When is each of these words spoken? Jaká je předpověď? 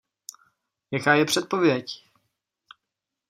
Jaká 0.91 1.13
je 1.15 1.25
předpověď? 1.25 1.85